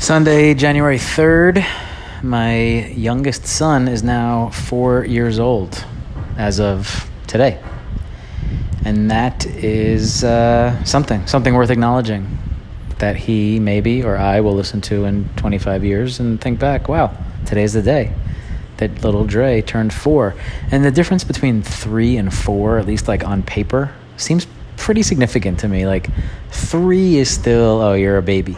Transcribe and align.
Sunday, 0.00 0.54
January 0.54 0.96
3rd, 0.96 1.66
my 2.22 2.86
youngest 2.90 3.46
son 3.46 3.88
is 3.88 4.04
now 4.04 4.48
four 4.50 5.04
years 5.04 5.40
old 5.40 5.84
as 6.36 6.60
of 6.60 7.10
today. 7.26 7.60
And 8.84 9.10
that 9.10 9.44
is 9.44 10.22
uh, 10.22 10.82
something, 10.84 11.26
something 11.26 11.52
worth 11.52 11.70
acknowledging 11.70 12.38
that 13.00 13.16
he 13.16 13.58
maybe 13.58 14.04
or 14.04 14.16
I 14.16 14.40
will 14.40 14.54
listen 14.54 14.80
to 14.82 15.04
in 15.04 15.28
25 15.36 15.84
years 15.84 16.20
and 16.20 16.40
think 16.40 16.60
back, 16.60 16.88
wow, 16.88 17.14
today's 17.44 17.72
the 17.72 17.82
day 17.82 18.14
that 18.76 19.02
little 19.02 19.24
Dre 19.24 19.60
turned 19.60 19.92
four. 19.92 20.36
And 20.70 20.84
the 20.84 20.92
difference 20.92 21.24
between 21.24 21.62
three 21.62 22.16
and 22.16 22.32
four, 22.32 22.78
at 22.78 22.86
least 22.86 23.08
like 23.08 23.24
on 23.24 23.42
paper, 23.42 23.92
seems 24.16 24.46
pretty 24.76 25.02
significant 25.02 25.58
to 25.60 25.68
me. 25.68 25.86
Like, 25.86 26.08
three 26.50 27.16
is 27.16 27.28
still, 27.28 27.82
oh, 27.82 27.94
you're 27.94 28.16
a 28.16 28.22
baby 28.22 28.56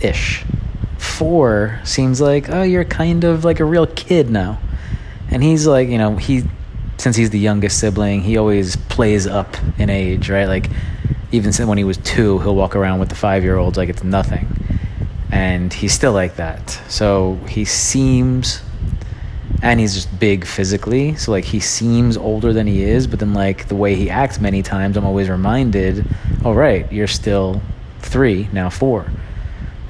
ish. 0.00 0.44
Four 0.98 1.80
seems 1.84 2.20
like, 2.20 2.48
oh, 2.50 2.62
you're 2.62 2.84
kind 2.84 3.24
of 3.24 3.44
like 3.44 3.60
a 3.60 3.64
real 3.64 3.86
kid 3.86 4.30
now. 4.30 4.58
And 5.30 5.42
he's 5.42 5.66
like, 5.66 5.88
you 5.88 5.98
know, 5.98 6.16
he, 6.16 6.44
since 6.98 7.16
he's 7.16 7.30
the 7.30 7.38
youngest 7.38 7.78
sibling, 7.78 8.22
he 8.22 8.36
always 8.36 8.76
plays 8.76 9.26
up 9.26 9.56
in 9.78 9.90
age, 9.90 10.30
right? 10.30 10.46
Like, 10.46 10.70
even 11.32 11.52
when 11.66 11.78
he 11.78 11.84
was 11.84 11.96
two, 11.98 12.38
he'll 12.38 12.54
walk 12.54 12.76
around 12.76 13.00
with 13.00 13.08
the 13.08 13.14
five 13.14 13.42
year 13.42 13.56
olds 13.56 13.76
like 13.76 13.88
it's 13.88 14.04
nothing. 14.04 14.46
And 15.30 15.72
he's 15.72 15.92
still 15.92 16.12
like 16.12 16.36
that. 16.36 16.70
So 16.88 17.34
he 17.48 17.64
seems, 17.64 18.62
and 19.62 19.80
he's 19.80 19.94
just 19.94 20.18
big 20.20 20.46
physically. 20.46 21.16
So, 21.16 21.32
like, 21.32 21.44
he 21.44 21.60
seems 21.60 22.16
older 22.16 22.52
than 22.52 22.66
he 22.66 22.84
is, 22.84 23.06
but 23.06 23.18
then, 23.18 23.34
like, 23.34 23.68
the 23.68 23.74
way 23.74 23.96
he 23.96 24.08
acts 24.08 24.40
many 24.40 24.62
times, 24.62 24.96
I'm 24.96 25.04
always 25.04 25.28
reminded, 25.28 26.06
oh, 26.44 26.52
right, 26.52 26.90
you're 26.92 27.08
still 27.08 27.60
three, 28.00 28.48
now 28.52 28.70
four. 28.70 29.10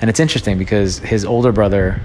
And 0.01 0.11
it's 0.11 0.21
interesting 0.21 0.59
because 0.59 0.99
his 0.99 1.25
older 1.25 1.53
brother 1.53 2.01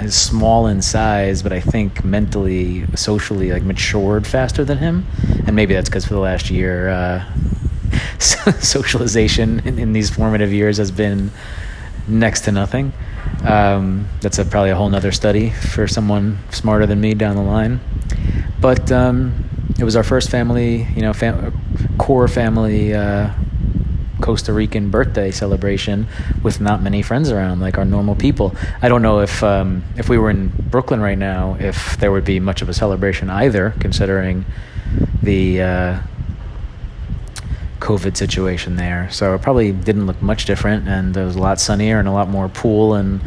is 0.00 0.14
small 0.14 0.66
in 0.66 0.82
size, 0.82 1.42
but 1.42 1.52
I 1.52 1.60
think 1.60 2.04
mentally, 2.04 2.84
socially, 2.96 3.52
like 3.52 3.62
matured 3.62 4.26
faster 4.26 4.64
than 4.64 4.78
him. 4.78 5.06
And 5.46 5.54
maybe 5.54 5.74
that's 5.74 5.88
because 5.88 6.04
for 6.04 6.14
the 6.14 6.20
last 6.20 6.50
year, 6.50 6.88
uh, 6.88 7.24
socialization 8.18 9.60
in, 9.60 9.78
in, 9.78 9.92
these 9.92 10.10
formative 10.10 10.52
years 10.52 10.76
has 10.78 10.90
been 10.90 11.30
next 12.06 12.42
to 12.42 12.52
nothing. 12.52 12.92
Um, 13.44 14.08
that's 14.20 14.38
a, 14.38 14.44
probably 14.44 14.70
a 14.70 14.76
whole 14.76 14.88
nother 14.88 15.12
study 15.12 15.50
for 15.50 15.86
someone 15.86 16.38
smarter 16.50 16.86
than 16.86 17.00
me 17.00 17.14
down 17.14 17.36
the 17.36 17.42
line. 17.42 17.80
But 18.60 18.90
um, 18.90 19.48
it 19.78 19.84
was 19.84 19.94
our 19.96 20.02
first 20.02 20.30
family, 20.30 20.84
you 20.94 21.02
know, 21.02 21.12
fam- 21.12 21.96
core 21.98 22.28
family 22.28 22.94
uh, 22.94 23.30
Costa 24.20 24.52
Rican 24.52 24.90
birthday 24.90 25.30
celebration 25.30 26.06
with 26.42 26.60
not 26.60 26.82
many 26.82 27.02
friends 27.02 27.30
around, 27.30 27.60
like 27.60 27.78
our 27.78 27.84
normal 27.84 28.14
people. 28.14 28.54
I 28.82 28.88
don't 28.88 29.02
know 29.02 29.20
if 29.20 29.42
um, 29.42 29.84
if 29.96 30.08
we 30.08 30.18
were 30.18 30.30
in 30.30 30.48
Brooklyn 30.48 31.00
right 31.00 31.18
now, 31.18 31.56
if 31.60 31.96
there 31.98 32.10
would 32.12 32.24
be 32.24 32.40
much 32.40 32.62
of 32.62 32.68
a 32.68 32.74
celebration 32.74 33.30
either, 33.30 33.74
considering 33.80 34.44
the 35.22 35.62
uh, 35.62 36.00
COVID 37.80 38.16
situation 38.16 38.76
there. 38.76 39.08
So 39.10 39.34
it 39.34 39.42
probably 39.42 39.72
didn't 39.72 40.06
look 40.06 40.20
much 40.20 40.44
different, 40.44 40.88
and 40.88 41.16
it 41.16 41.24
was 41.24 41.36
a 41.36 41.40
lot 41.40 41.60
sunnier 41.60 41.98
and 41.98 42.08
a 42.08 42.12
lot 42.12 42.28
more 42.28 42.48
pool 42.48 42.94
and 42.94 43.20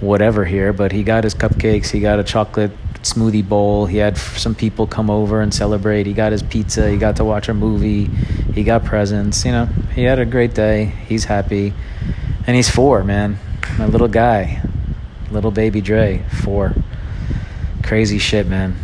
whatever 0.00 0.44
here. 0.44 0.72
But 0.72 0.92
he 0.92 1.02
got 1.02 1.24
his 1.24 1.34
cupcakes, 1.34 1.90
he 1.90 2.00
got 2.00 2.18
a 2.18 2.24
chocolate 2.24 2.72
smoothie 3.04 3.46
bowl. 3.46 3.86
He 3.86 3.98
had 3.98 4.16
some 4.18 4.54
people 4.54 4.86
come 4.86 5.10
over 5.10 5.40
and 5.40 5.52
celebrate. 5.52 6.06
He 6.06 6.12
got 6.12 6.32
his 6.32 6.42
pizza. 6.42 6.90
He 6.90 6.96
got 6.96 7.16
to 7.16 7.24
watch 7.24 7.48
a 7.48 7.54
movie. 7.54 8.06
He 8.54 8.64
got 8.64 8.84
presents. 8.84 9.44
You 9.44 9.52
know, 9.52 9.66
he 9.94 10.02
had 10.04 10.18
a 10.18 10.26
great 10.26 10.54
day. 10.54 10.86
He's 11.06 11.24
happy. 11.24 11.72
And 12.46 12.56
he's 12.56 12.68
four, 12.68 13.04
man. 13.04 13.38
My 13.78 13.86
little 13.86 14.08
guy. 14.08 14.62
Little 15.30 15.50
baby 15.50 15.80
Dre, 15.80 16.24
four. 16.42 16.74
Crazy 17.82 18.18
shit, 18.18 18.46
man. 18.46 18.76